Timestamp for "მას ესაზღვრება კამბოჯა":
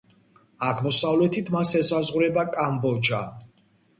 1.57-3.23